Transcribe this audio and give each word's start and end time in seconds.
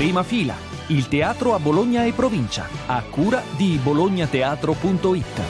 Prima 0.00 0.22
fila, 0.22 0.54
il 0.86 1.08
teatro 1.08 1.52
a 1.52 1.58
Bologna 1.58 2.06
e 2.06 2.12
provincia, 2.12 2.66
a 2.86 3.02
cura 3.02 3.42
di 3.54 3.78
bolognateatro.it. 3.82 5.40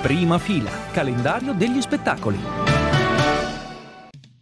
Prima 0.00 0.38
fila, 0.38 0.70
calendario 0.92 1.52
degli 1.52 1.80
spettacoli. 1.80 2.38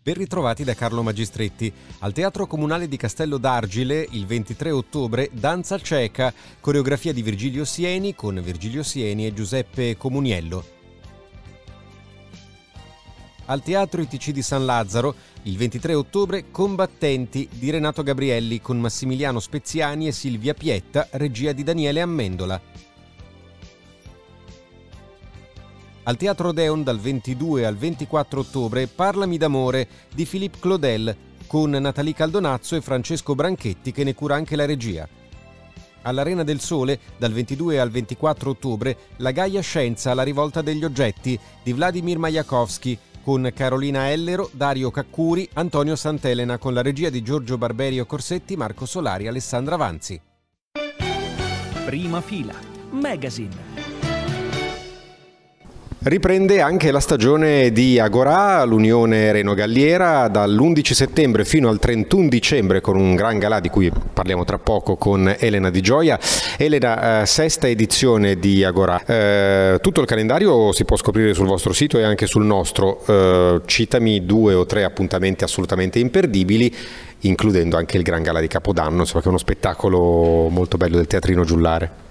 Ben 0.02 0.14
ritrovati 0.14 0.62
da 0.62 0.74
Carlo 0.74 1.02
Magistretti. 1.02 1.72
Al 2.00 2.12
Teatro 2.12 2.46
Comunale 2.46 2.88
di 2.88 2.98
Castello 2.98 3.38
d'Argile, 3.38 4.06
il 4.10 4.26
23 4.26 4.70
ottobre, 4.72 5.30
Danza 5.32 5.80
cieca, 5.80 6.34
coreografia 6.60 7.14
di 7.14 7.22
Virgilio 7.22 7.64
Sieni 7.64 8.14
con 8.14 8.38
Virgilio 8.42 8.82
Sieni 8.82 9.24
e 9.24 9.32
Giuseppe 9.32 9.96
Comuniello. 9.96 10.80
Al 13.46 13.62
Teatro 13.62 14.00
ITC 14.00 14.30
di 14.30 14.42
San 14.42 14.64
Lazzaro, 14.64 15.14
il 15.42 15.56
23 15.56 15.94
ottobre, 15.94 16.50
Combattenti 16.50 17.48
di 17.50 17.70
Renato 17.70 18.02
Gabrielli 18.04 18.60
con 18.60 18.78
Massimiliano 18.78 19.40
Speziani 19.40 20.06
e 20.06 20.12
Silvia 20.12 20.54
Pietta, 20.54 21.08
regia 21.12 21.52
di 21.52 21.64
Daniele 21.64 22.00
Ammendola. 22.00 22.60
Al 26.04 26.16
Teatro 26.16 26.52
Deon 26.52 26.82
dal 26.82 26.98
22 26.98 27.66
al 27.66 27.76
24 27.76 28.40
ottobre 28.40 28.86
Parlami 28.88 29.36
d'amore 29.36 29.88
di 30.12 30.24
Philippe 30.24 30.58
Claudel 30.58 31.16
con 31.46 31.70
Natalie 31.70 32.14
Caldonazzo 32.14 32.74
e 32.76 32.80
Francesco 32.80 33.34
Branchetti 33.34 33.92
che 33.92 34.02
ne 34.04 34.14
cura 34.14 34.34
anche 34.34 34.56
la 34.56 34.66
regia. 34.66 35.08
All'Arena 36.02 36.42
del 36.42 36.60
Sole 36.60 36.98
dal 37.16 37.32
22 37.32 37.78
al 37.78 37.90
24 37.90 38.50
ottobre 38.50 38.96
La 39.18 39.30
Gaia 39.30 39.60
Scienza, 39.60 40.14
la 40.14 40.24
rivolta 40.24 40.60
degli 40.60 40.82
oggetti 40.84 41.38
di 41.62 41.72
Vladimir 41.72 42.18
Majakovsky 42.18 42.98
con 43.22 43.50
Carolina 43.54 44.10
Ellero, 44.10 44.50
Dario 44.52 44.90
Caccuri, 44.90 45.48
Antonio 45.54 45.96
Sant'Elena 45.96 46.58
con 46.58 46.74
la 46.74 46.82
regia 46.82 47.10
di 47.10 47.22
Giorgio 47.22 47.56
Barberio 47.56 48.04
Corsetti, 48.04 48.56
Marco 48.56 48.86
Solari, 48.86 49.26
Alessandra 49.26 49.76
Vanzi. 49.76 50.20
Prima 51.84 52.20
fila, 52.20 52.54
Magazine. 52.90 53.71
Riprende 56.04 56.60
anche 56.60 56.90
la 56.90 56.98
stagione 56.98 57.70
di 57.70 58.00
Agorà, 58.00 58.64
l'Unione 58.64 59.30
Reno 59.30 59.54
Galliera, 59.54 60.26
dall'11 60.26 60.90
settembre 60.94 61.44
fino 61.44 61.68
al 61.68 61.78
31 61.78 62.28
dicembre 62.28 62.80
con 62.80 62.96
un 62.96 63.14
gran 63.14 63.38
galà 63.38 63.60
di 63.60 63.68
cui 63.68 63.88
parliamo 64.12 64.42
tra 64.42 64.58
poco 64.58 64.96
con 64.96 65.32
Elena 65.38 65.70
Di 65.70 65.80
Gioia. 65.80 66.18
Elena, 66.58 67.22
eh, 67.22 67.26
sesta 67.26 67.68
edizione 67.68 68.34
di 68.34 68.64
Agorà. 68.64 69.00
Eh, 69.04 69.78
tutto 69.80 70.00
il 70.00 70.08
calendario 70.08 70.72
si 70.72 70.84
può 70.84 70.96
scoprire 70.96 71.34
sul 71.34 71.46
vostro 71.46 71.72
sito 71.72 72.00
e 72.00 72.02
anche 72.02 72.26
sul 72.26 72.44
nostro. 72.44 73.00
Eh, 73.06 73.60
citami 73.64 74.26
due 74.26 74.54
o 74.54 74.66
tre 74.66 74.82
appuntamenti 74.82 75.44
assolutamente 75.44 76.00
imperdibili 76.00 76.74
includendo 77.20 77.76
anche 77.76 77.96
il 77.96 78.02
Gran 78.02 78.24
Gala 78.24 78.40
di 78.40 78.48
Capodanno, 78.48 79.02
insomma, 79.02 79.20
che 79.20 79.26
è 79.26 79.30
uno 79.30 79.38
spettacolo 79.38 80.48
molto 80.48 80.76
bello 80.76 80.96
del 80.96 81.06
teatrino 81.06 81.44
giullare. 81.44 82.10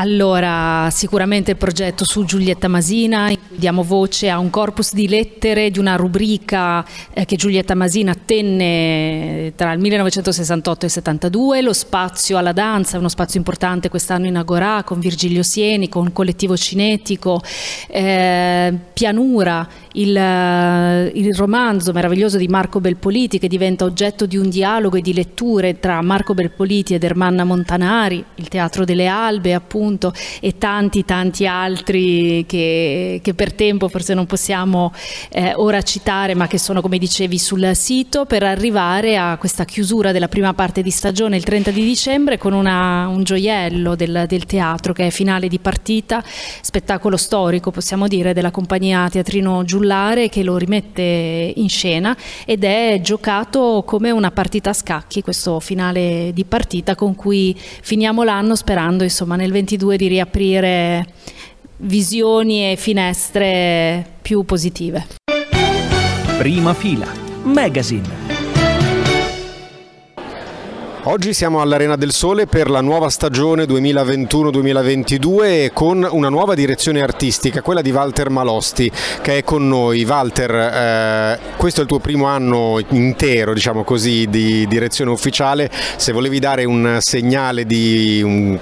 Allora, 0.00 0.88
sicuramente 0.92 1.50
il 1.50 1.56
progetto 1.56 2.04
su 2.04 2.24
Giulietta 2.24 2.68
Masina, 2.68 3.32
diamo 3.48 3.82
voce 3.82 4.30
a 4.30 4.38
un 4.38 4.48
corpus 4.48 4.94
di 4.94 5.08
lettere 5.08 5.72
di 5.72 5.80
una 5.80 5.96
rubrica 5.96 6.86
eh, 7.12 7.24
che 7.24 7.34
Giulietta 7.34 7.74
Masina 7.74 8.14
tenne 8.14 9.54
tra 9.56 9.72
il 9.72 9.80
1968 9.80 10.82
e 10.82 10.86
il 10.86 10.92
72, 10.92 11.62
lo 11.62 11.72
spazio 11.72 12.38
alla 12.38 12.52
danza, 12.52 12.96
uno 12.96 13.08
spazio 13.08 13.40
importante 13.40 13.88
quest'anno 13.88 14.26
in 14.26 14.36
Agorà 14.36 14.84
con 14.84 15.00
Virgilio 15.00 15.42
Sieni, 15.42 15.88
con 15.88 16.12
Collettivo 16.12 16.56
Cinetico, 16.56 17.42
eh, 17.88 18.72
Pianura, 18.92 19.68
il, 19.94 21.10
il, 21.12 21.34
romanzo 21.34 21.90
meraviglioso 21.90 22.36
di 22.36 22.46
Marco 22.46 22.80
Belpoliti 22.80 23.40
che 23.40 23.48
diventa 23.48 23.84
oggetto 23.84 24.26
di 24.26 24.36
un 24.36 24.48
dialogo 24.48 24.96
e 24.96 25.00
di 25.00 25.12
letture 25.12 25.80
tra 25.80 26.00
Marco 26.02 26.34
Belpoliti 26.34 26.94
ed 26.94 27.02
Ermanna 27.02 27.42
Montanari, 27.42 28.24
il 28.36 28.46
Teatro 28.46 28.84
delle 28.84 29.08
Albe 29.08 29.54
appunto 29.54 29.86
e 30.40 30.58
tanti 30.58 31.04
tanti 31.04 31.46
altri 31.46 32.44
che, 32.46 33.20
che 33.22 33.34
per 33.34 33.52
tempo 33.52 33.88
forse 33.88 34.14
non 34.14 34.26
possiamo 34.26 34.92
eh, 35.30 35.52
ora 35.56 35.80
citare 35.82 36.34
ma 36.34 36.46
che 36.46 36.58
sono 36.58 36.80
come 36.80 36.98
dicevi 36.98 37.38
sul 37.38 37.70
sito 37.74 38.26
per 38.26 38.42
arrivare 38.42 39.16
a 39.16 39.36
questa 39.38 39.64
chiusura 39.64 40.12
della 40.12 40.28
prima 40.28 40.52
parte 40.52 40.82
di 40.82 40.90
stagione 40.90 41.36
il 41.36 41.44
30 41.44 41.70
di 41.70 41.84
dicembre 41.84 42.36
con 42.38 42.52
una, 42.52 43.06
un 43.08 43.22
gioiello 43.22 43.94
del, 43.94 44.24
del 44.28 44.44
teatro 44.44 44.92
che 44.92 45.06
è 45.06 45.10
finale 45.10 45.48
di 45.48 45.58
partita, 45.58 46.22
spettacolo 46.24 47.16
storico 47.16 47.70
possiamo 47.70 48.08
dire 48.08 48.34
della 48.34 48.50
compagnia 48.50 49.08
Teatrino 49.08 49.64
giullare 49.64 50.28
che 50.28 50.42
lo 50.42 50.56
rimette 50.56 51.52
in 51.54 51.68
scena 51.68 52.16
ed 52.44 52.64
è 52.64 53.00
giocato 53.02 53.82
come 53.86 54.10
una 54.10 54.30
partita 54.30 54.70
a 54.70 54.74
scacchi, 54.74 55.22
questo 55.22 55.60
finale 55.60 56.30
di 56.34 56.44
partita 56.44 56.94
con 56.94 57.14
cui 57.14 57.56
finiamo 57.58 58.22
l'anno 58.22 58.54
sperando 58.54 59.04
insomma 59.04 59.36
nel 59.36 59.52
22 59.52 59.77
di 59.86 60.08
riaprire 60.08 61.06
visioni 61.78 62.72
e 62.72 62.76
finestre 62.76 64.04
più 64.20 64.44
positive. 64.44 65.06
Prima 66.38 66.74
fila, 66.74 67.06
Magazine. 67.44 68.26
Oggi 71.04 71.32
siamo 71.32 71.60
all'Arena 71.62 71.96
del 71.96 72.12
Sole 72.12 72.46
per 72.46 72.68
la 72.68 72.82
nuova 72.82 73.08
stagione 73.08 73.64
2021-2022 73.64 75.70
con 75.72 76.06
una 76.10 76.28
nuova 76.28 76.54
direzione 76.54 77.00
artistica, 77.00 77.62
quella 77.62 77.80
di 77.80 77.90
Walter 77.90 78.28
Malosti 78.28 78.92
che 79.22 79.38
è 79.38 79.42
con 79.42 79.66
noi. 79.66 80.04
Walter, 80.04 80.54
eh, 80.54 81.38
questo 81.56 81.80
è 81.80 81.84
il 81.84 81.88
tuo 81.88 81.98
primo 81.98 82.26
anno 82.26 82.78
intero, 82.90 83.54
diciamo 83.54 83.84
così, 83.84 84.26
di 84.28 84.66
direzione 84.66 85.10
ufficiale. 85.10 85.70
Se 85.96 86.12
volevi 86.12 86.40
dare 86.40 86.66
un 86.66 86.98
segnale 87.00 87.64
di 87.64 88.20
un 88.22 88.58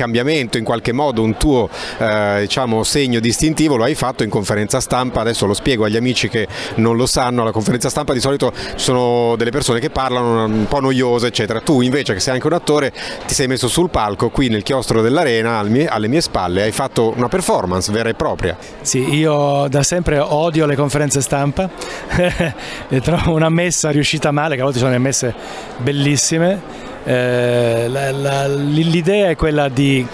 cambiamento 0.00 0.56
in 0.56 0.64
qualche 0.64 0.92
modo, 0.92 1.20
un 1.22 1.36
tuo 1.36 1.68
eh, 1.98 2.38
diciamo, 2.40 2.82
segno 2.84 3.20
distintivo 3.20 3.76
lo 3.76 3.84
hai 3.84 3.94
fatto 3.94 4.22
in 4.22 4.30
conferenza 4.30 4.80
stampa, 4.80 5.20
adesso 5.20 5.44
lo 5.44 5.52
spiego 5.52 5.84
agli 5.84 5.96
amici 5.96 6.30
che 6.30 6.48
non 6.76 6.96
lo 6.96 7.04
sanno, 7.04 7.42
alla 7.42 7.50
conferenza 7.50 7.90
stampa 7.90 8.14
di 8.14 8.20
solito 8.20 8.50
ci 8.54 8.78
sono 8.78 9.34
delle 9.36 9.50
persone 9.50 9.78
che 9.78 9.90
parlano 9.90 10.44
un 10.44 10.66
po' 10.66 10.80
noiose 10.80 11.26
eccetera, 11.26 11.60
tu 11.60 11.82
invece 11.82 12.14
che 12.14 12.20
sei 12.20 12.32
anche 12.32 12.46
un 12.46 12.54
attore 12.54 12.92
ti 13.26 13.34
sei 13.34 13.46
messo 13.46 13.68
sul 13.68 13.90
palco 13.90 14.30
qui 14.30 14.48
nel 14.48 14.62
chiostro 14.62 15.02
dell'arena 15.02 15.58
alle 15.58 16.08
mie 16.08 16.20
spalle, 16.22 16.62
hai 16.62 16.72
fatto 16.72 17.12
una 17.14 17.28
performance 17.28 17.92
vera 17.92 18.08
e 18.08 18.14
propria. 18.14 18.56
Sì, 18.80 19.16
io 19.16 19.68
da 19.68 19.82
sempre 19.82 20.18
odio 20.18 20.64
le 20.64 20.76
conferenze 20.76 21.20
stampa, 21.20 21.68
le 22.88 23.00
trovo 23.02 23.34
una 23.34 23.50
messa 23.50 23.90
riuscita 23.90 24.30
male, 24.30 24.54
che 24.54 24.62
a 24.62 24.64
volte 24.64 24.78
sono 24.78 24.90
delle 24.90 25.02
messe 25.02 25.34
bellissime 25.76 26.79
eh, 27.04 27.88
l'idea 27.88 29.30
è 29.30 29.36
quella 29.36 29.68
di 29.68 30.06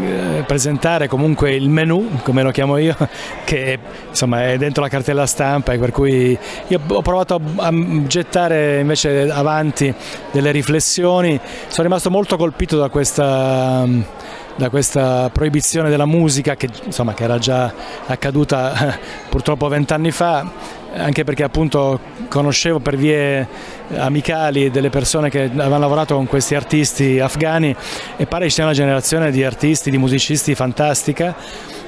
eh, 0.00 0.44
presentare 0.46 1.08
comunque 1.08 1.54
il 1.54 1.68
menu, 1.68 2.20
come 2.22 2.42
lo 2.42 2.50
chiamo 2.50 2.76
io, 2.78 2.96
che 3.44 3.78
insomma 4.08 4.48
è 4.48 4.56
dentro 4.56 4.82
la 4.82 4.88
cartella 4.88 5.26
stampa 5.26 5.72
e 5.72 5.78
per 5.78 5.90
cui 5.90 6.36
io 6.68 6.80
ho 6.86 7.02
provato 7.02 7.40
a, 7.56 7.66
a 7.66 7.72
gettare 8.06 8.80
invece 8.80 9.30
avanti 9.30 9.94
delle 10.30 10.50
riflessioni, 10.50 11.38
sono 11.68 11.86
rimasto 11.86 12.10
molto 12.10 12.36
colpito 12.36 12.78
da 12.78 12.88
questa 12.88 13.86
da 14.56 14.68
questa 14.68 15.30
proibizione 15.32 15.88
della 15.88 16.06
musica 16.06 16.56
che, 16.56 16.68
insomma, 16.84 17.14
che 17.14 17.24
era 17.24 17.38
già 17.38 17.72
accaduta 18.06 18.98
purtroppo 19.28 19.68
vent'anni 19.68 20.10
fa 20.10 20.80
anche 20.94 21.24
perché 21.24 21.42
appunto 21.42 21.98
conoscevo 22.28 22.78
per 22.78 22.96
vie 22.96 23.46
amicali 23.96 24.70
delle 24.70 24.90
persone 24.90 25.30
che 25.30 25.44
avevano 25.44 25.78
lavorato 25.78 26.14
con 26.14 26.26
questi 26.26 26.54
artisti 26.54 27.18
afghani 27.18 27.74
e 28.16 28.26
pare 28.26 28.44
ci 28.46 28.50
sia 28.52 28.64
una 28.64 28.74
generazione 28.74 29.30
di 29.30 29.42
artisti, 29.42 29.90
di 29.90 29.96
musicisti 29.98 30.54
fantastica 30.54 31.34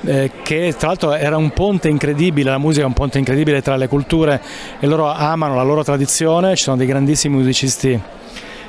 eh, 0.05 0.31
che 0.43 0.75
tra 0.77 0.89
l'altro 0.89 1.13
era 1.15 1.37
un 1.37 1.51
ponte 1.51 1.89
incredibile, 1.89 2.51
la 2.51 2.59
musica 2.59 2.85
è 2.85 2.87
un 2.87 2.93
ponte 2.93 3.19
incredibile 3.19 3.63
tra 3.63 3.77
le 3.77 3.89
culture 3.89 4.41
e 4.81 4.87
loro 4.87 5.11
amano 5.11 5.55
la 5.55 5.63
loro 5.63 5.83
tradizione, 5.83 6.57
ci 6.57 6.65
sono 6.65 6.77
dei 6.77 6.87
grandissimi 6.87 7.37
musicisti 7.37 8.01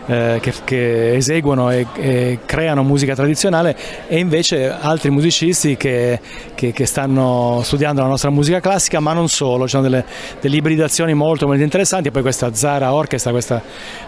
eh, 0.08 0.38
che, 0.42 0.54
che, 0.64 1.16
eseguono 1.16 1.72
e, 1.72 1.86
e, 1.96 2.40
creano 2.46 2.84
musica 2.84 3.16
tradizionale 3.16 3.76
e 4.08 4.20
invece 4.20 4.70
altri 4.70 5.10
musicisti 5.10 5.78
che, 5.78 6.20
che, 6.54 6.72
che, 6.72 6.86
stanno 6.86 7.62
studiando 7.64 8.02
la 8.02 8.08
nostra 8.08 8.30
musica 8.30 8.60
classica 8.60 9.00
ma 9.00 9.14
non 9.14 9.30
solo, 9.30 9.64
ci 9.64 9.72
sono 9.72 9.84
delle, 9.84 10.06
delle 10.40 10.56
ibridazioni 10.56 11.14
molto, 11.14 11.48
molto 11.48 11.64
interessanti 11.64 12.10
e 12.10 12.12
poi 12.12 12.22
questa 12.22 12.54
Zara 12.54 12.94
Orchestra, 12.94 13.32
questa 13.32 13.62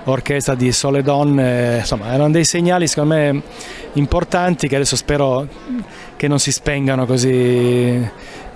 orchestra 0.05 0.55
di 0.55 0.71
sole 0.71 1.01
donne, 1.01 1.77
insomma 1.79 2.13
erano 2.13 2.31
dei 2.31 2.45
segnali 2.45 2.87
secondo 2.87 3.15
me 3.15 3.41
importanti 3.93 4.67
che 4.67 4.75
adesso 4.75 4.95
spero 4.95 5.47
che 6.17 6.27
non 6.27 6.39
si 6.39 6.51
spengano 6.51 7.05
così 7.05 8.05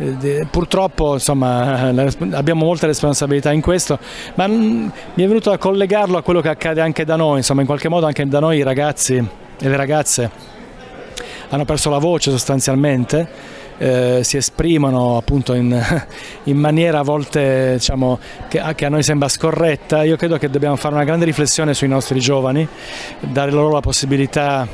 eh, 0.01 0.47
purtroppo 0.49 1.13
insomma, 1.13 1.93
abbiamo 2.31 2.65
molte 2.65 2.87
responsabilità 2.87 3.51
in 3.51 3.61
questo, 3.61 3.99
ma 4.33 4.47
mi 4.47 4.91
è 5.15 5.27
venuto 5.27 5.51
a 5.51 5.57
collegarlo 5.57 6.17
a 6.17 6.23
quello 6.23 6.41
che 6.41 6.49
accade 6.49 6.81
anche 6.81 7.05
da 7.05 7.15
noi, 7.15 7.37
insomma, 7.37 7.61
in 7.61 7.67
qualche 7.67 7.87
modo 7.87 8.07
anche 8.07 8.27
da 8.27 8.39
noi 8.39 8.57
i 8.57 8.63
ragazzi 8.63 9.15
e 9.15 9.69
le 9.69 9.77
ragazze 9.77 10.49
hanno 11.49 11.65
perso 11.65 11.89
la 11.89 11.99
voce 11.99 12.31
sostanzialmente. 12.31 13.59
Eh, 13.77 14.19
si 14.23 14.37
esprimono 14.37 15.17
appunto 15.17 15.53
in, 15.53 15.75
in 16.43 16.57
maniera 16.57 16.99
a 16.99 17.01
volte 17.01 17.73
diciamo, 17.73 18.19
che, 18.47 18.61
che, 18.75 18.85
a 18.85 18.89
noi 18.89 19.01
sembra 19.01 19.27
scorretta, 19.27 20.03
io 20.03 20.17
credo 20.17 20.37
che 20.37 20.51
dobbiamo 20.51 20.75
fare 20.75 20.93
una 20.93 21.03
grande 21.03 21.25
riflessione 21.25 21.73
sui 21.73 21.87
nostri 21.87 22.19
giovani, 22.19 22.67
dare 23.21 23.49
loro 23.49 23.71
la 23.71 23.79
possibilità 23.79 24.67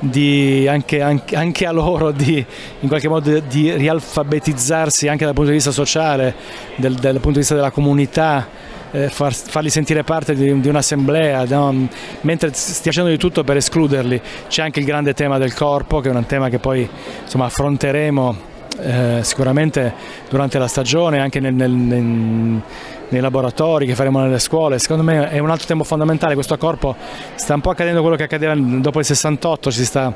anche, 0.00 1.00
anche, 1.00 1.36
anche, 1.36 1.66
a 1.66 1.72
loro 1.72 2.12
di, 2.12 2.44
in 2.80 2.88
qualche 2.88 3.08
modo 3.08 3.40
di 3.40 3.72
rialfabetizzarsi 3.72 5.08
anche 5.08 5.24
dal 5.24 5.34
punto 5.34 5.50
di 5.50 5.56
vista 5.56 5.72
sociale, 5.72 6.34
del, 6.76 6.94
dal 6.94 7.14
punto 7.14 7.30
di 7.30 7.38
vista 7.38 7.54
della 7.54 7.70
comunità 7.70 8.46
eh, 8.90 9.08
far, 9.08 9.34
farli 9.34 9.70
sentire 9.70 10.04
parte 10.04 10.34
di, 10.34 10.60
di 10.60 10.68
un'assemblea, 10.68 11.44
no? 11.44 11.88
mentre 12.22 12.52
stia 12.52 12.90
facendo 12.90 13.10
di 13.10 13.18
tutto 13.18 13.44
per 13.44 13.56
escluderli. 13.56 14.20
C'è 14.48 14.62
anche 14.62 14.80
il 14.80 14.86
grande 14.86 15.14
tema 15.14 15.38
del 15.38 15.54
corpo, 15.54 16.00
che 16.00 16.08
è 16.08 16.12
un 16.12 16.26
tema 16.26 16.48
che 16.48 16.58
poi 16.58 16.88
insomma, 17.22 17.46
affronteremo 17.46 18.47
eh, 18.80 19.20
sicuramente 19.22 19.92
durante 20.28 20.58
la 20.58 20.66
stagione, 20.66 21.20
anche 21.20 21.40
nel, 21.40 21.54
nel, 21.54 21.70
nel, 21.70 22.62
nei 23.08 23.20
laboratori 23.20 23.86
che 23.86 23.94
faremo 23.94 24.20
nelle 24.20 24.38
scuole. 24.38 24.78
Secondo 24.78 25.02
me 25.02 25.30
è 25.30 25.38
un 25.38 25.50
altro 25.50 25.66
tema 25.66 25.84
fondamentale. 25.84 26.34
Questo 26.34 26.56
corpo 26.56 26.96
sta 27.34 27.54
un 27.54 27.60
po' 27.60 27.70
accadendo 27.70 28.00
quello 28.00 28.16
che 28.16 28.24
accadeva 28.24 28.54
dopo 28.56 28.98
il 28.98 29.04
68, 29.04 29.70
ci 29.70 29.84
sta 29.84 30.14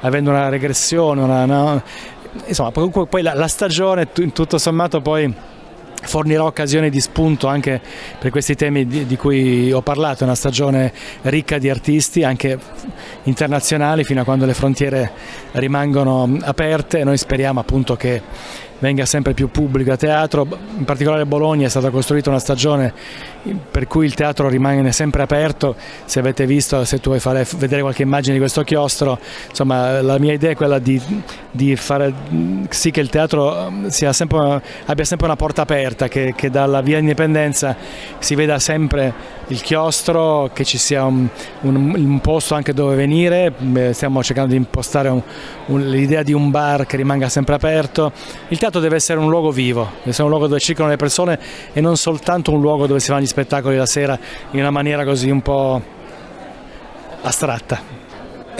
avendo 0.00 0.30
una 0.30 0.48
regressione, 0.48 1.20
una, 1.20 1.44
no? 1.44 1.82
insomma, 2.46 2.70
poi 2.70 3.22
la, 3.22 3.34
la 3.34 3.48
stagione 3.48 4.12
tutto 4.12 4.58
sommato 4.58 5.00
poi 5.00 5.32
fornirà 6.02 6.44
occasioni 6.44 6.90
di 6.90 7.00
spunto 7.00 7.46
anche 7.46 7.80
per 8.18 8.30
questi 8.30 8.54
temi 8.54 8.86
di, 8.86 9.16
cui 9.16 9.70
ho 9.72 9.82
parlato, 9.82 10.24
una 10.24 10.34
stagione 10.34 10.92
ricca 11.22 11.58
di 11.58 11.68
artisti 11.68 12.22
anche 12.22 12.58
internazionali 13.24 14.04
fino 14.04 14.20
a 14.20 14.24
quando 14.24 14.46
le 14.46 14.54
frontiere 14.54 15.12
rimangono 15.52 16.38
aperte. 16.42 17.00
E 17.00 17.04
noi 17.04 17.18
speriamo 17.18 17.60
appunto 17.60 17.96
che 17.96 18.22
venga 18.80 19.06
sempre 19.06 19.32
più 19.32 19.50
pubblico 19.50 19.92
a 19.92 19.96
teatro, 19.96 20.46
in 20.76 20.84
particolare 20.84 21.22
a 21.22 21.26
Bologna 21.26 21.66
è 21.66 21.70
stata 21.70 21.90
costruita 21.90 22.30
una 22.30 22.38
stagione 22.38 22.92
per 23.70 23.86
cui 23.86 24.04
il 24.04 24.14
teatro 24.14 24.48
rimane 24.48 24.92
sempre 24.92 25.22
aperto, 25.22 25.74
se 26.04 26.18
avete 26.18 26.44
visto, 26.46 26.84
se 26.84 26.98
tu 27.00 27.08
vuoi 27.08 27.20
fare, 27.20 27.46
vedere 27.56 27.80
qualche 27.80 28.02
immagine 28.02 28.34
di 28.34 28.38
questo 28.38 28.62
chiostro, 28.62 29.18
insomma 29.48 30.02
la 30.02 30.18
mia 30.18 30.32
idea 30.32 30.50
è 30.50 30.56
quella 30.56 30.78
di, 30.78 31.00
di 31.50 31.74
fare 31.76 32.12
sì 32.68 32.90
che 32.90 33.00
il 33.00 33.08
teatro 33.08 33.72
sempre, 33.88 34.62
abbia 34.84 35.04
sempre 35.04 35.26
una 35.26 35.36
porta 35.36 35.62
aperta, 35.62 36.08
che, 36.08 36.34
che 36.36 36.50
dalla 36.50 36.80
via 36.80 36.98
Indipendenza 36.98 37.76
si 38.18 38.34
veda 38.34 38.58
sempre 38.58 39.38
il 39.48 39.62
chiostro, 39.62 40.50
che 40.52 40.64
ci 40.64 40.78
sia 40.78 41.04
un, 41.04 41.26
un, 41.62 41.94
un 41.96 42.20
posto 42.20 42.54
anche 42.54 42.72
dove 42.72 42.94
venire, 42.94 43.52
stiamo 43.92 44.22
cercando 44.22 44.50
di 44.50 44.56
impostare 44.56 45.22
l'idea 45.66 46.22
di 46.22 46.32
un 46.32 46.50
bar 46.50 46.86
che 46.86 46.96
rimanga 46.96 47.28
sempre 47.28 47.54
aperto, 47.54 48.12
il 48.48 48.58
teatro 48.58 48.69
deve 48.78 48.96
essere 48.96 49.18
un 49.18 49.28
luogo 49.28 49.50
vivo, 49.50 49.82
deve 49.98 50.10
essere 50.10 50.24
un 50.24 50.30
luogo 50.30 50.46
dove 50.46 50.60
circolano 50.60 50.92
le 50.92 50.98
persone 50.98 51.38
e 51.72 51.80
non 51.80 51.96
soltanto 51.96 52.52
un 52.52 52.60
luogo 52.60 52.86
dove 52.86 53.00
si 53.00 53.08
fanno 53.08 53.22
gli 53.22 53.26
spettacoli 53.26 53.76
la 53.76 53.86
sera 53.86 54.18
in 54.52 54.60
una 54.60 54.70
maniera 54.70 55.04
così 55.04 55.30
un 55.30 55.42
po' 55.42 55.82
astratta. 57.22 57.98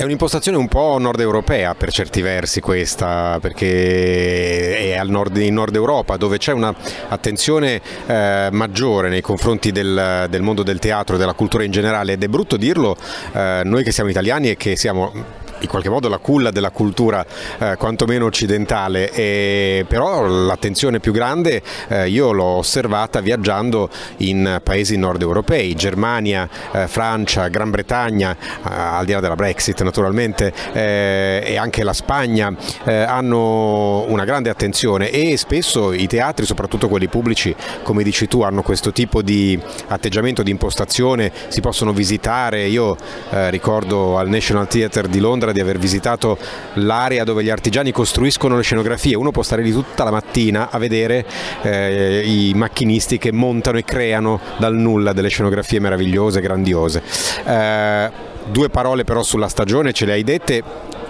È 0.00 0.04
un'impostazione 0.04 0.56
un 0.56 0.68
po' 0.68 0.96
nord 0.98 1.20
europea 1.20 1.74
per 1.74 1.92
certi 1.92 2.22
versi 2.22 2.60
questa, 2.60 3.36
perché 3.38 4.92
è 4.92 4.96
al 4.96 5.10
nord, 5.10 5.36
in 5.36 5.52
Nord 5.52 5.74
Europa 5.74 6.16
dove 6.16 6.38
c'è 6.38 6.52
un'attenzione 6.52 7.82
eh, 8.06 8.48
maggiore 8.50 9.10
nei 9.10 9.20
confronti 9.20 9.72
del, 9.72 10.26
del, 10.30 10.40
mondo 10.40 10.62
del 10.62 10.78
teatro 10.78 11.16
e 11.16 11.18
della 11.18 11.34
cultura 11.34 11.64
in 11.64 11.70
generale 11.70 12.12
ed 12.12 12.22
è 12.22 12.28
brutto 12.28 12.56
dirlo 12.56 12.96
eh, 13.32 13.60
noi 13.64 13.82
che 13.84 13.92
siamo 13.92 14.08
italiani 14.08 14.48
e 14.48 14.56
che 14.56 14.74
siamo 14.74 15.12
in 15.60 15.68
qualche 15.68 15.88
modo 15.88 16.08
la 16.08 16.18
culla 16.18 16.50
della 16.50 16.70
cultura 16.70 17.24
eh, 17.58 17.76
quantomeno 17.76 18.26
occidentale, 18.26 19.10
e, 19.12 19.84
però 19.88 20.26
l'attenzione 20.26 21.00
più 21.00 21.12
grande 21.12 21.62
eh, 21.88 22.08
io 22.08 22.32
l'ho 22.32 22.44
osservata 22.44 23.20
viaggiando 23.20 23.88
in 24.18 24.60
paesi 24.62 24.96
nord 24.96 25.22
europei, 25.22 25.74
Germania, 25.74 26.48
eh, 26.72 26.86
Francia, 26.88 27.48
Gran 27.48 27.70
Bretagna, 27.70 28.32
eh, 28.32 28.36
al 28.62 29.04
di 29.04 29.12
là 29.12 29.20
della 29.20 29.36
Brexit 29.36 29.82
naturalmente, 29.82 30.52
eh, 30.72 31.42
e 31.44 31.56
anche 31.56 31.84
la 31.84 31.92
Spagna 31.92 32.54
eh, 32.84 32.94
hanno 32.94 34.04
una 34.08 34.24
grande 34.24 34.50
attenzione. 34.50 35.10
E 35.10 35.36
spesso 35.36 35.92
i 35.92 36.06
teatri, 36.06 36.46
soprattutto 36.46 36.88
quelli 36.88 37.08
pubblici, 37.08 37.54
come 37.82 38.02
dici 38.02 38.26
tu, 38.28 38.42
hanno 38.42 38.62
questo 38.62 38.92
tipo 38.92 39.22
di 39.22 39.58
atteggiamento, 39.88 40.42
di 40.42 40.50
impostazione, 40.50 41.32
si 41.48 41.60
possono 41.60 41.92
visitare, 41.92 42.66
io 42.66 42.96
ricordo 43.30 44.18
al 44.18 44.28
National 44.28 44.68
Theatre 44.68 45.08
di 45.08 45.18
Londra 45.18 45.49
sembra 45.50 45.52
di 45.52 45.60
aver 45.60 45.78
visitato 45.78 46.38
l'area 46.74 47.24
dove 47.24 47.42
gli 47.42 47.50
artigiani 47.50 47.92
costruiscono 47.92 48.56
le 48.56 48.62
scenografie, 48.62 49.16
uno 49.16 49.30
può 49.30 49.42
stare 49.42 49.62
lì 49.62 49.72
tutta 49.72 50.04
la 50.04 50.10
mattina 50.10 50.70
a 50.70 50.78
vedere 50.78 51.24
eh, 51.62 52.22
i 52.24 52.52
macchinisti 52.54 53.18
che 53.18 53.32
montano 53.32 53.78
e 53.78 53.84
creano 53.84 54.40
dal 54.58 54.74
nulla 54.74 55.12
delle 55.12 55.28
scenografie 55.28 55.80
meravigliose, 55.80 56.40
grandiose. 56.40 57.02
Eh, 57.44 58.10
due 58.46 58.68
parole 58.70 59.04
però 59.04 59.22
sulla 59.22 59.48
stagione 59.48 59.92
ce 59.92 60.06
le 60.06 60.12
hai 60.12 60.24
dette, 60.24 60.62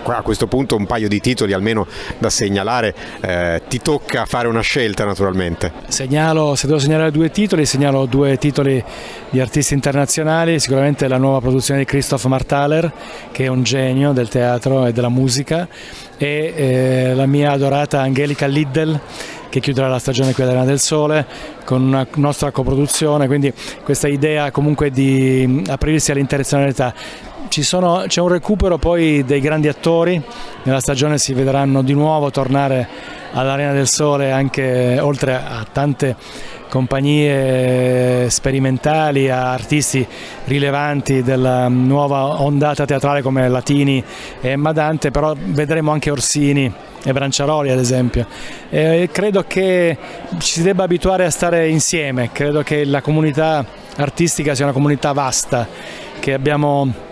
a 0.05 0.23
questo 0.23 0.47
punto 0.47 0.77
un 0.77 0.87
paio 0.87 1.09
di 1.09 1.21
titoli 1.21 1.53
almeno 1.53 1.87
da 2.19 2.31
segnalare, 2.31 2.95
eh, 3.21 3.63
ti 3.69 3.81
tocca 3.81 4.25
fare 4.27 4.49
una 4.49 4.61
scelta 4.61 5.05
naturalmente. 5.05 5.73
Segnalo, 5.89 6.55
se 6.55 6.67
devo 6.67 6.79
segnalare 6.79 7.11
due 7.11 7.31
titoli, 7.31 7.67
segnalo 7.67 8.07
due 8.07 8.39
titoli 8.39 8.83
di 9.31 9.41
artisti 9.41 9.75
internazionali, 9.75 10.59
sicuramente 10.59 11.09
la 11.09 11.19
nuova 11.19 11.41
produzione 11.41 11.81
di 11.81 11.87
Christoph 11.87 12.25
Marthaler 12.25 12.93
che 13.33 13.45
è 13.45 13.49
un 13.49 13.63
genio 13.63 14.13
del 14.13 14.29
teatro 14.29 14.87
e 14.87 14.93
della 14.93 15.09
musica 15.09 15.69
e 16.17 16.53
eh, 16.55 17.15
la 17.15 17.27
mia 17.27 17.53
adorata 17.53 18.01
Angelica 18.01 18.47
Liddell 18.47 19.01
che 19.49 19.61
chiuderà 19.61 19.89
la 19.89 19.99
stagione 19.99 20.33
qui 20.33 20.45
ad 20.45 20.65
del 20.65 20.79
Sole 20.79 21.27
con 21.65 21.83
una 21.83 22.07
nostra 22.17 22.53
coproduzione, 22.53 23.27
quindi 23.27 23.53
questa 23.83 24.07
idea 24.07 24.51
comunque 24.53 24.91
di 24.91 25.65
aprirsi 25.67 26.13
all'internazionalità 26.13 26.95
sono, 27.49 28.05
c'è 28.07 28.21
un 28.21 28.29
recupero 28.29 28.79
poi 28.79 29.25
dei 29.25 29.41
grandi 29.41 29.69
attori, 29.69 30.23
nella 30.63 30.81
stagione 30.81 31.19
si 31.19 31.33
vedranno 31.33 31.83
di 31.83 31.95
nuovo 31.95 32.31
tornare 32.31 32.89
all'Arena 33.33 33.73
del 33.73 33.87
Sole 33.87 34.31
anche 34.33 34.99
oltre 35.01 35.35
a 35.35 35.65
tante 35.71 36.17
compagnie 36.69 38.31
sperimentali, 38.31 39.29
a 39.29 39.53
artisti 39.53 40.07
rilevanti 40.45 41.23
della 41.23 41.69
nuova 41.69 42.41
ondata 42.41 42.87
teatrale 42.87 43.21
come 43.21 43.49
Latini 43.49 44.03
e 44.41 44.49
Emma 44.49 44.73
Dante, 44.73 45.11
però 45.11 45.35
vedremo 45.37 45.91
anche 45.91 46.11
Orsini 46.11 46.73
e 47.03 47.13
Branciaroli 47.13 47.71
ad 47.71 47.79
esempio. 47.79 48.27
E 48.71 49.09
credo 49.13 49.45
che 49.47 49.99
ci 50.39 50.53
si 50.53 50.63
debba 50.63 50.85
abituare 50.85 51.25
a 51.25 51.31
stare 51.31 51.69
insieme, 51.69 52.31
credo 52.33 52.63
che 52.63 52.85
la 52.85 53.03
comunità 53.03 53.65
artistica 53.97 54.55
sia 54.55 54.65
una 54.65 54.73
comunità 54.73 55.13
vasta, 55.13 55.67
che 56.21 56.33
abbiamo 56.33 57.09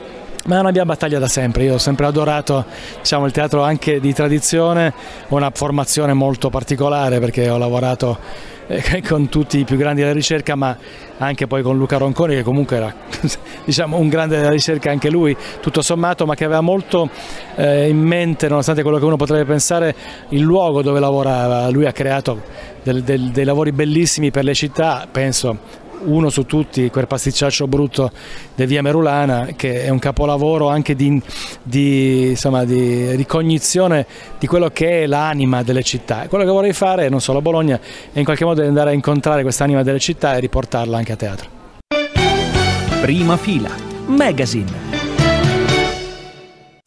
ma 0.49 0.57
è 0.57 0.61
una 0.61 0.71
mia 0.71 0.87
battaglia 0.87 1.19
da 1.19 1.29
sempre, 1.29 1.65
io 1.65 1.75
ho 1.75 1.79
sempre 1.79 2.07
adorato 2.07 2.65
diciamo, 3.01 3.27
il 3.27 3.33
teatro 3.33 3.63
anche 3.63 4.01
di 4.01 4.15
tradizione, 4.15 4.95
una 5.29 5.51
formazione 5.53 6.15
molto 6.15 6.49
particolare 6.49 7.21
perché 7.21 7.51
ho 7.51 7.59
lavorato 7.59 8.19
eh, 8.67 9.03
con 9.07 9.29
tutti 9.29 9.59
i 9.59 9.65
più 9.65 9.77
grandi 9.77 10.01
della 10.01 10.15
ricerca 10.15 10.55
ma 10.55 10.75
anche 11.19 11.47
poi 11.47 11.61
con 11.61 11.77
Luca 11.77 11.99
Ronconi 11.99 12.35
che 12.35 12.43
comunque 12.43 12.77
era 12.77 12.95
diciamo, 13.63 13.99
un 13.99 14.09
grande 14.09 14.37
della 14.37 14.49
ricerca 14.49 14.91
anche 14.91 15.11
lui 15.11 15.37
tutto 15.61 15.83
sommato 15.83 16.25
ma 16.25 16.35
che 16.35 16.45
aveva 16.45 16.63
molto 16.63 17.11
eh, 17.55 17.87
in 17.87 17.99
mente 17.99 18.49
nonostante 18.49 18.81
quello 18.81 18.97
che 18.97 19.05
uno 19.05 19.17
potrebbe 19.17 19.45
pensare 19.45 19.95
il 20.31 20.41
luogo 20.41 20.81
dove 20.81 20.99
lavorava, 20.99 21.69
lui 21.69 21.85
ha 21.85 21.93
creato 21.93 22.41
del, 22.83 23.03
del, 23.03 23.33
dei 23.33 23.45
lavori 23.45 23.73
bellissimi 23.73 24.31
per 24.31 24.45
le 24.45 24.55
città, 24.55 25.07
penso 25.13 25.87
uno 26.05 26.31
su 26.31 26.45
tutti, 26.45 26.91
quel 26.91 27.07
pasticciaccio 27.07 27.67
brutto 27.67 28.11
di 28.55 28.67
Via 28.67 28.83
Merulana, 28.83 29.49
che 29.57 29.85
è 29.85 29.89
un 29.89 29.99
capolavoro 29.99 30.69
anche 30.69 30.95
di, 30.95 31.21
di, 31.63 32.31
insomma, 32.31 32.65
di 32.65 33.15
ricognizione 33.15 34.07
di 34.39 34.47
quello 34.47 34.69
che 34.71 35.03
è 35.03 35.07
l'anima 35.07 35.63
delle 35.63 35.83
città. 35.83 36.27
Quello 36.29 36.45
che 36.45 36.51
vorrei 36.51 36.73
fare, 36.73 37.09
non 37.09 37.21
solo 37.21 37.39
a 37.39 37.43
Bologna, 37.43 37.81
è 38.13 38.19
in 38.19 38.25
qualche 38.25 38.45
modo 38.45 38.63
andare 38.63 38.91
a 38.91 38.93
incontrare 38.93 39.43
quest'anima 39.43 39.83
delle 39.83 39.99
città 39.99 40.37
e 40.37 40.41
riportarla 40.41 40.97
anche 40.97 41.13
a 41.13 41.17
teatro. 41.17 41.49
Prima 43.01 43.37
fila, 43.37 43.71
Magazine. 44.07 44.98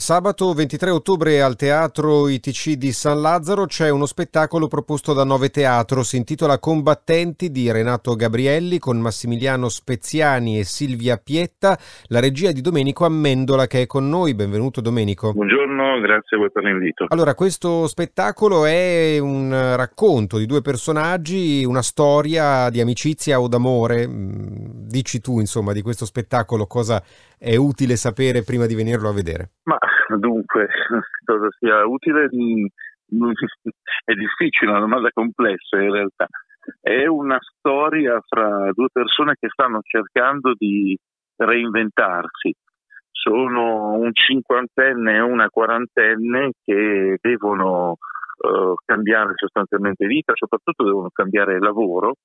Sabato 0.01 0.51
23 0.51 0.89
ottobre 0.89 1.43
al 1.43 1.55
Teatro 1.55 2.27
ITC 2.27 2.72
di 2.72 2.91
San 2.91 3.22
Lazzaro 3.22 3.67
c'è 3.67 3.91
uno 3.91 4.08
spettacolo 4.08 4.67
proposto 4.67 5.13
da 5.13 5.24
Nove 5.24 5.51
Teatro, 5.51 6.01
si 6.01 6.17
intitola 6.17 6.58
Combattenti 6.58 7.51
di 7.51 7.72
Renato 7.72 8.15
Gabrielli 8.15 8.79
con 8.79 9.00
Massimiliano 9.00 9.70
Speziani 9.70 10.58
e 10.58 10.63
Silvia 10.63 11.22
Pietta, 11.24 11.77
la 12.08 12.20
regia 12.20 12.51
di 12.51 12.62
Domenico 12.62 13.05
Ammendola 13.05 13.67
che 13.67 13.84
è 13.84 13.86
con 13.86 14.10
noi. 14.10 14.34
Benvenuto 14.34 14.81
Domenico. 14.81 15.34
Buongiorno, 15.34 16.00
grazie 16.00 16.36
a 16.36 16.39
voi 16.39 16.51
per 16.51 16.63
l'invito. 16.63 17.05
Allora, 17.08 17.36
questo 17.36 17.86
spettacolo 17.86 18.65
è 18.65 19.20
un 19.20 19.75
racconto 19.75 20.39
di 20.39 20.48
due 20.48 20.62
personaggi, 20.62 21.63
una 21.63 21.84
storia 21.84 22.72
di 22.72 22.81
amicizia 22.81 23.39
o 23.39 23.48
d'amore. 23.48 24.10
Mm, 24.91 24.93
dici 24.93 25.21
tu, 25.21 25.39
insomma, 25.39 25.74
di 25.74 25.81
questo 25.81 26.05
spettacolo 26.05 26.67
cosa 26.67 27.01
è 27.39 27.55
utile 27.55 27.95
sapere 27.95 28.43
prima 28.43 28.65
di 28.65 28.75
venirlo 28.75 29.10
a 29.10 29.13
vedere? 29.13 29.51
Ma 29.63 29.77
dunque, 30.17 30.67
cosa 31.25 31.48
sia 31.57 31.86
utile 31.86 32.27
è 34.05 34.13
difficile, 34.13 34.71
una 34.71 34.79
domanda 34.79 35.10
complessa 35.13 35.77
in 35.79 35.91
realtà. 35.91 36.27
È 36.79 37.05
una 37.07 37.39
storia 37.39 38.19
fra 38.27 38.69
due 38.74 38.88
persone 38.91 39.36
che 39.39 39.48
stanno 39.50 39.79
cercando 39.81 40.53
di 40.55 40.98
reinventarsi. 41.36 42.53
Sono 43.12 43.93
un 43.93 44.12
cinquantenne 44.13 45.15
e 45.15 45.21
una 45.21 45.50
quarantenne 45.50 46.51
che 46.63 47.17
devono 47.21 47.91
uh, 47.91 48.74
cambiare 48.86 49.33
sostanzialmente 49.36 50.05
vita, 50.05 50.33
soprattutto 50.36 50.83
devono 50.83 51.10
cambiare 51.12 51.60
lavoro 51.60 52.15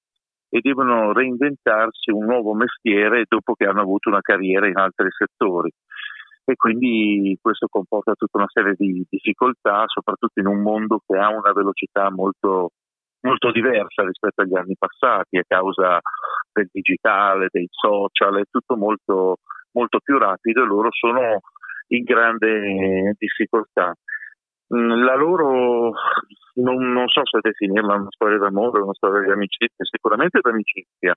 e 0.56 0.60
devono 0.62 1.12
reinventarsi 1.12 2.10
un 2.10 2.24
nuovo 2.24 2.54
mestiere 2.54 3.24
dopo 3.28 3.54
che 3.54 3.66
hanno 3.66 3.82
avuto 3.82 4.08
una 4.08 4.22
carriera 4.22 4.66
in 4.66 4.78
altri 4.78 5.08
settori 5.10 5.70
e 6.48 6.54
quindi 6.54 7.36
questo 7.42 7.66
comporta 7.68 8.14
tutta 8.14 8.38
una 8.38 8.48
serie 8.48 8.74
di 8.78 9.04
difficoltà, 9.10 9.82
soprattutto 9.86 10.40
in 10.40 10.46
un 10.46 10.62
mondo 10.62 11.02
che 11.04 11.16
ha 11.18 11.28
una 11.28 11.52
velocità 11.52 12.10
molto, 12.10 12.70
molto 13.22 13.50
diversa 13.50 14.04
rispetto 14.04 14.42
agli 14.42 14.56
anni 14.56 14.76
passati 14.78 15.36
a 15.36 15.44
causa 15.46 15.98
del 16.52 16.68
digitale, 16.72 17.48
dei 17.50 17.66
social, 17.68 18.38
è 18.38 18.44
tutto 18.48 18.76
molto, 18.76 19.38
molto 19.72 19.98
più 19.98 20.16
rapido 20.16 20.62
e 20.62 20.66
loro 20.66 20.88
sono 20.92 21.40
in 21.88 22.04
grande 22.04 23.14
difficoltà. 23.18 23.92
Mm, 24.74 25.04
la 25.04 25.14
loro, 25.14 25.92
non, 26.54 26.92
non 26.92 27.08
so 27.08 27.20
se 27.24 27.38
definirla 27.40 27.94
una 27.94 28.10
storia 28.10 28.38
d'amore 28.38 28.80
una 28.80 28.94
storia 28.94 29.22
di 29.22 29.30
amicizia, 29.30 29.84
sicuramente 29.84 30.40
d'amicizia, 30.40 31.14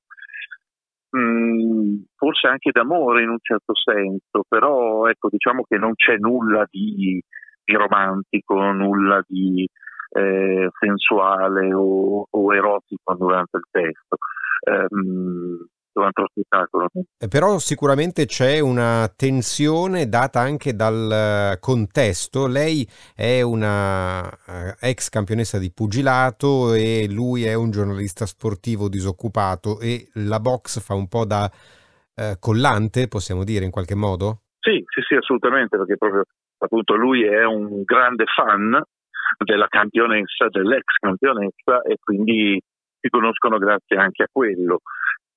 Mm, 1.18 2.04
forse 2.16 2.48
anche 2.48 2.70
d'amore 2.72 3.24
in 3.24 3.30
un 3.30 3.40
certo 3.42 3.74
senso, 3.76 4.44
però 4.48 5.08
ecco, 5.08 5.30
diciamo 5.30 5.64
che 5.68 5.78
non 5.78 5.96
c'è 5.96 6.18
nulla 6.18 6.68
di, 6.70 7.20
di 7.64 7.74
romantico, 7.74 8.72
nulla 8.74 9.24
di 9.28 9.68
eh, 10.12 10.70
sensuale 10.80 11.74
o, 11.74 12.28
o, 12.30 12.54
erotico 12.54 13.16
durante 13.16 13.58
il 13.58 13.64
testo. 13.72 14.18
Um, 14.70 15.66
durante 15.92 16.22
lo 16.22 16.28
spettacolo. 16.32 16.90
Eh, 17.18 17.28
però 17.28 17.58
sicuramente 17.60 18.26
c'è 18.26 18.60
una 18.60 19.12
tensione 19.16 20.08
data 20.08 20.40
anche 20.40 20.74
dal 20.74 21.58
contesto. 21.60 22.48
Lei 22.48 22.88
è 23.16 23.42
una 23.42 24.30
eh, 24.30 24.76
ex 24.90 25.10
campionessa 25.10 25.58
di 25.58 25.72
pugilato 25.72 26.74
e 26.74 27.08
lui 27.10 27.46
è 27.46 27.54
un 27.54 27.72
giornalista 27.72 28.26
sportivo 28.26 28.90
disoccupato 28.90 29.80
e 29.80 30.10
la 30.14 30.40
box 30.40 30.80
fa 30.80 30.94
un 30.94 31.08
po' 31.08 31.26
da 31.26 31.50
eh, 32.16 32.36
collante, 32.40 33.08
possiamo 33.08 33.44
dire 33.44 33.66
in 33.66 33.72
qualche 33.72 33.96
modo? 33.96 34.42
Sì, 34.60 34.84
sì, 34.88 35.02
sì, 35.08 35.16
assolutamente, 35.16 35.78
perché 35.78 35.96
proprio 35.98 36.24
appunto 36.58 36.96
lui 36.96 37.24
è 37.24 37.46
un 37.46 37.84
grande 37.84 38.26
fan 38.26 38.82
della 39.38 39.68
campionessa, 39.68 40.50
dell'ex 40.50 40.84
campionessa 41.00 41.82
e 41.84 41.98
quindi 42.00 42.62
si 43.00 43.10
conoscono 43.10 43.58
grazie 43.58 43.96
anche 43.96 44.24
a 44.24 44.28
quello 44.30 44.82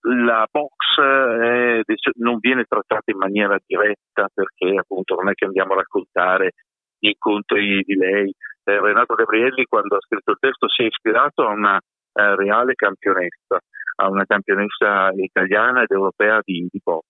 la 0.03 0.47
box 0.51 0.99
eh, 0.99 1.85
non 2.17 2.39
viene 2.39 2.65
trattata 2.65 3.11
in 3.11 3.19
maniera 3.19 3.57
diretta 3.65 4.29
perché 4.33 4.79
appunto 4.79 5.15
non 5.15 5.31
è 5.31 5.35
che 5.35 5.45
andiamo 5.45 5.75
a 5.75 5.77
raccontare 5.77 6.53
gli 6.99 7.09
incontri 7.09 7.83
di 7.83 7.95
lei. 7.95 8.35
Eh, 8.65 8.81
Renato 8.81 9.15
Gabrielli 9.15 9.65
quando 9.65 9.97
ha 9.97 10.01
scritto 10.01 10.33
il 10.33 10.39
testo 10.41 10.69
si 10.69 10.83
è 10.83 10.87
ispirato 10.87 11.47
a 11.47 11.53
una 11.53 11.77
eh, 11.77 12.37
reale 12.37 12.75
campionessa, 12.75 13.59
a 13.97 14.09
una 14.09 14.25
campionessa 14.25 15.11
italiana 15.15 15.83
ed 15.83 15.91
europea 15.91 16.41
di, 16.43 16.67
di 16.71 16.81
box, 16.83 17.07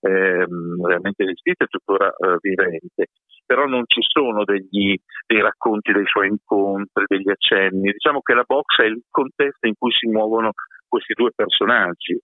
ehm, 0.00 0.84
realmente 0.86 1.24
esistita 1.24 1.64
e 1.64 1.68
tuttora 1.68 2.08
eh, 2.08 2.36
vivente. 2.40 3.06
Però 3.46 3.66
non 3.66 3.82
ci 3.86 4.00
sono 4.00 4.44
degli, 4.44 4.96
dei 5.26 5.40
racconti 5.42 5.92
dei 5.92 6.06
suoi 6.06 6.28
incontri, 6.28 7.04
degli 7.06 7.28
accenni. 7.28 7.92
Diciamo 7.92 8.22
che 8.22 8.32
la 8.32 8.44
box 8.46 8.80
è 8.80 8.86
il 8.86 9.02
contesto 9.10 9.66
in 9.66 9.74
cui 9.78 9.92
si 9.92 10.08
muovono 10.08 10.52
questi 10.94 11.14
due 11.14 11.32
personaggi, 11.34 12.16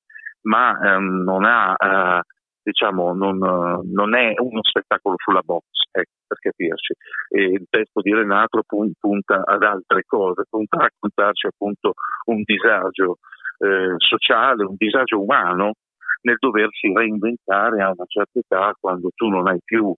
ma 0.43 0.79
ehm, 0.79 1.25
non, 1.25 1.45
ha, 1.45 1.75
eh, 1.77 2.23
diciamo, 2.63 3.13
non, 3.13 3.39
non, 3.39 4.15
è 4.15 4.35
uno 4.39 4.63
spettacolo 4.63 5.17
sulla 5.19 5.43
box, 5.45 5.65
ecco, 5.91 6.13
per 6.29 6.39
capirci. 6.39 6.95
E 7.31 7.43
il 7.43 7.67
testo 7.69 8.01
di 8.01 8.15
Renato 8.15 8.63
punta 8.65 9.43
ad 9.45 9.63
altre 9.65 10.05
cose, 10.07 10.45
punta 10.49 10.79
a 10.79 10.83
raccontarci 10.83 11.49
appunto 11.49 11.95
un 12.27 12.43
disagio 12.45 13.19
eh, 13.59 13.95
sociale, 13.99 14.65
un 14.65 14.77
disagio 14.77 15.21
umano 15.21 15.73
nel 16.23 16.37
doversi 16.39 16.93
reinventare 16.93 17.83
a 17.83 17.91
una 17.91 18.05
certa 18.07 18.39
età 18.39 18.73
quando 18.79 19.11
tu 19.15 19.27
non 19.29 19.49
hai 19.49 19.59
più 19.65 19.93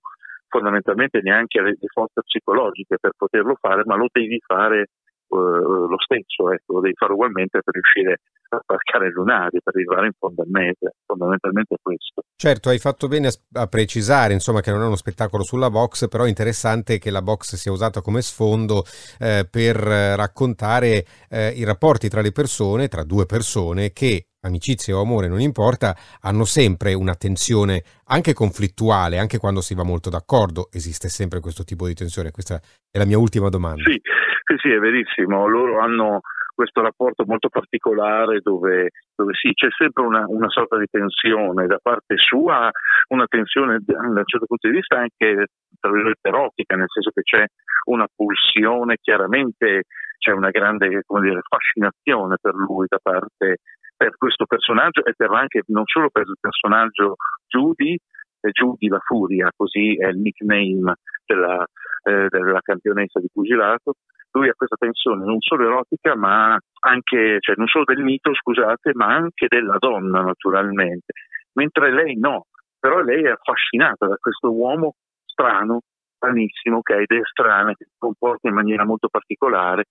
fondamentalmente 0.48 1.20
neanche 1.22 1.60
le 1.60 1.76
forze 1.92 2.22
psicologiche 2.22 2.96
per 2.98 3.12
poterlo 3.16 3.56
fare, 3.60 3.82
ma 3.84 3.96
lo 3.96 4.06
devi 4.10 4.40
fare 4.46 4.80
eh, 4.80 4.86
lo 5.28 5.96
stesso, 5.98 6.52
ecco, 6.52 6.74
lo 6.74 6.80
devi 6.80 6.94
fare 6.94 7.12
ugualmente 7.12 7.60
per 7.62 7.74
riuscire 7.74 8.18
a 8.56 8.60
sbarcare 8.62 9.06
il 9.06 9.12
lunario, 9.12 9.60
per 9.62 9.74
arrivare 9.74 10.06
in 10.06 10.12
fondo 10.18 10.42
al 10.42 10.48
mese, 10.48 10.94
fondamentalmente 11.06 11.74
è 11.74 11.78
questo. 11.80 12.22
Certo, 12.36 12.68
hai 12.68 12.78
fatto 12.78 13.08
bene 13.08 13.30
a, 13.54 13.66
precisare 13.66 14.32
insomma, 14.32 14.60
che 14.60 14.70
non 14.70 14.82
è 14.82 14.86
uno 14.86 14.96
spettacolo 14.96 15.42
sulla 15.42 15.70
box, 15.70 16.08
però 16.08 16.24
è 16.24 16.28
interessante 16.28 16.98
che 16.98 17.10
la 17.10 17.22
box 17.22 17.54
sia 17.54 17.72
usata 17.72 18.00
come 18.00 18.22
sfondo 18.22 18.84
eh, 19.18 19.46
per 19.50 19.76
raccontare 19.76 21.04
eh, 21.28 21.50
i 21.50 21.64
rapporti 21.64 22.08
tra 22.08 22.20
le 22.20 22.32
persone, 22.32 22.88
tra 22.88 23.04
due 23.04 23.26
persone 23.26 23.92
che 23.92 24.26
amicizia 24.44 24.96
o 24.96 25.00
amore, 25.00 25.28
non 25.28 25.40
importa, 25.40 25.94
hanno 26.20 26.44
sempre 26.44 26.94
una 26.94 27.14
tensione 27.14 27.82
anche 28.06 28.32
conflittuale, 28.32 29.18
anche 29.18 29.38
quando 29.38 29.60
si 29.60 29.74
va 29.74 29.84
molto 29.84 30.10
d'accordo, 30.10 30.68
esiste 30.72 31.08
sempre 31.08 31.40
questo 31.40 31.64
tipo 31.64 31.86
di 31.86 31.94
tensione. 31.94 32.30
Questa 32.30 32.60
è 32.90 32.98
la 32.98 33.06
mia 33.06 33.18
ultima 33.18 33.48
domanda. 33.48 33.82
Sì, 33.84 34.00
sì, 34.44 34.54
sì, 34.58 34.70
è 34.70 34.78
verissimo. 34.78 35.46
Loro 35.46 35.80
hanno 35.80 36.20
questo 36.54 36.80
rapporto 36.82 37.24
molto 37.26 37.48
particolare 37.48 38.40
dove, 38.40 38.90
dove 39.14 39.32
sì, 39.34 39.52
c'è 39.52 39.68
sempre 39.76 40.04
una, 40.04 40.24
una, 40.26 40.48
sorta 40.48 40.78
di 40.78 40.86
tensione 40.90 41.66
da 41.66 41.78
parte 41.82 42.16
sua, 42.16 42.70
una 43.08 43.26
tensione 43.26 43.78
da 43.80 43.98
un 43.98 44.22
certo 44.24 44.46
punto 44.46 44.68
di 44.68 44.74
vista 44.74 44.98
anche 44.98 45.46
tra 45.80 45.90
virgolette 45.90 46.28
erotica, 46.28 46.76
nel 46.76 46.88
senso 46.88 47.10
che 47.10 47.22
c'è 47.22 47.44
una 47.86 48.06
pulsione, 48.14 48.98
chiaramente 49.00 49.84
c'è 50.18 50.30
una 50.30 50.50
grande 50.50 50.88
dire, 50.88 51.40
fascinazione 51.48 52.36
per 52.40 52.54
lui 52.54 52.86
da 52.88 52.98
parte 53.02 53.56
per 53.96 54.16
questo 54.16 54.46
personaggio 54.46 55.04
e 55.04 55.14
per 55.16 55.30
anche 55.30 55.62
non 55.66 55.84
solo 55.86 56.08
per 56.10 56.22
il 56.26 56.36
personaggio 56.40 57.16
Judy, 57.46 57.96
Judy 58.40 58.88
la 58.88 58.98
Furia, 59.00 59.50
così 59.54 59.96
è 59.96 60.08
il 60.08 60.18
nickname 60.18 60.94
della, 61.24 61.64
eh, 62.02 62.26
della 62.28 62.60
campionessa 62.60 63.20
di 63.20 63.28
pugilato, 63.32 63.94
lui 64.32 64.48
ha 64.48 64.54
questa 64.54 64.76
tensione 64.76 65.24
non 65.24 65.40
solo 65.40 65.66
erotica, 65.66 66.16
ma 66.16 66.58
anche, 66.80 67.36
cioè 67.40 67.54
non 67.56 67.66
solo 67.66 67.84
del 67.84 68.02
mito, 68.02 68.34
scusate, 68.34 68.92
ma 68.94 69.06
anche 69.06 69.46
della 69.48 69.76
donna, 69.78 70.22
naturalmente. 70.22 71.12
Mentre 71.54 71.92
lei 71.92 72.16
no, 72.16 72.46
però 72.78 73.00
lei 73.00 73.24
è 73.24 73.30
affascinata 73.30 74.06
da 74.06 74.16
questo 74.16 74.50
uomo 74.50 74.94
strano, 75.24 75.80
stranissimo, 76.16 76.80
che 76.80 76.94
ha 76.94 77.00
idee 77.00 77.22
strane, 77.24 77.74
che 77.74 77.84
si 77.84 77.96
comporta 77.98 78.48
in 78.48 78.54
maniera 78.54 78.84
molto 78.84 79.08
particolare. 79.08 79.84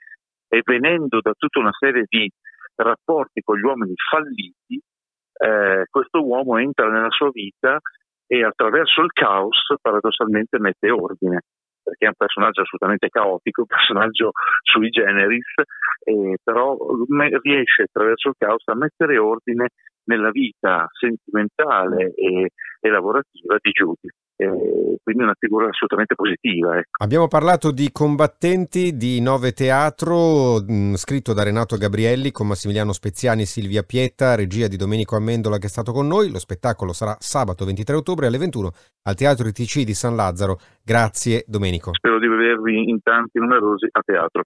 E 0.48 0.62
venendo 0.66 1.20
da 1.22 1.34
tutta 1.38 1.60
una 1.60 1.72
serie 1.78 2.06
di 2.08 2.30
rapporti 2.76 3.42
con 3.42 3.58
gli 3.58 3.64
uomini 3.64 3.94
falliti, 3.96 4.82
eh, 5.34 5.86
questo 5.90 6.26
uomo 6.26 6.58
entra 6.58 6.90
nella 6.90 7.12
sua 7.12 7.30
vita 7.32 7.80
e 8.28 8.44
attraverso 8.44 9.02
il 9.02 9.12
caos 9.12 9.76
paradossalmente 9.82 10.58
mette 10.60 10.90
ordine 10.90 11.42
perché 11.84 12.06
è 12.06 12.08
un 12.08 12.18
personaggio 12.18 12.62
assolutamente 12.62 13.10
caotico, 13.10 13.62
un 13.62 13.68
personaggio 13.68 14.32
sui 14.64 14.90
generis, 14.90 15.54
eh, 16.04 16.38
però 16.44 16.78
riesce 17.42 17.84
attraverso 17.84 18.30
il 18.30 18.36
caos 18.38 18.64
a 18.68 18.76
mettere 18.76 19.18
ordine 19.18 19.70
nella 20.06 20.32
vita 20.32 20.88
sentimentale 20.92 22.14
e, 22.16 22.52
e 22.80 22.90
lavorativa 22.90 23.58
di 23.60 23.72
Judy. 23.72 24.10
Eh, 24.44 24.98
quindi 25.04 25.24
una 25.24 25.36
figura 25.38 25.68
assolutamente 25.68 26.16
positiva. 26.16 26.78
Ecco. 26.78 27.04
Abbiamo 27.04 27.28
parlato 27.28 27.72
di 27.72 27.92
Combattenti 27.92 28.98
di 28.98 29.22
Nove 29.22 29.52
Teatro, 29.52 30.60
mh, 30.60 30.74
mm, 30.74 30.94
scritto 30.96 31.34
da 31.34 31.44
Renato 31.44 31.78
Gabrielli 31.78 32.32
con 32.32 32.48
Massimiliano 32.48 32.92
Speziani 32.92 33.44
e 33.44 33.46
Silvia 33.46 33.84
Pietta, 33.84 34.36
regia 34.36 34.68
di 34.68 34.78
Domenico 34.78 35.16
Amendola 35.16 35.58
che 35.58 35.68
è 35.68 35.70
stato 35.70 35.92
con 35.92 36.08
noi. 36.08 36.32
Lo 36.32 36.40
spettacolo 36.40 36.94
sarà 36.94 37.16
sabato 37.20 37.66
23 37.66 37.96
ottobre 37.96 38.28
alle 38.28 38.38
21 38.38 38.72
al 39.04 39.16
Teatro 39.16 39.48
ITC 39.48 39.84
di 39.84 39.94
San 39.94 40.16
Lazzaro. 40.16 40.58
Grazie 40.84 41.44
Domenico. 41.48 41.92
Spero 41.94 42.20
di 42.20 42.28
vedervi 42.28 42.90
in 42.90 43.02
tanti 43.02 43.40
numerosi 43.40 43.88
a 43.92 44.02
teatro. 44.04 44.42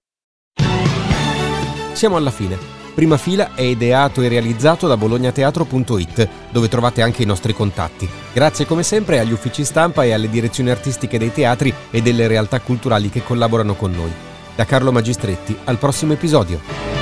Siamo 1.94 2.16
alla 2.16 2.30
fine. 2.30 2.75
Prima 2.96 3.18
fila 3.18 3.54
è 3.54 3.60
ideato 3.60 4.22
e 4.22 4.28
realizzato 4.28 4.86
da 4.86 4.96
bolognateatro.it, 4.96 6.28
dove 6.50 6.66
trovate 6.66 7.02
anche 7.02 7.22
i 7.22 7.26
nostri 7.26 7.52
contatti. 7.52 8.08
Grazie 8.32 8.64
come 8.64 8.82
sempre 8.82 9.18
agli 9.18 9.32
uffici 9.32 9.66
stampa 9.66 10.02
e 10.04 10.12
alle 10.12 10.30
direzioni 10.30 10.70
artistiche 10.70 11.18
dei 11.18 11.30
teatri 11.30 11.74
e 11.90 12.00
delle 12.00 12.26
realtà 12.26 12.58
culturali 12.60 13.10
che 13.10 13.22
collaborano 13.22 13.74
con 13.74 13.90
noi. 13.90 14.10
Da 14.54 14.64
Carlo 14.64 14.92
Magistretti, 14.92 15.54
al 15.64 15.76
prossimo 15.76 16.14
episodio. 16.14 16.95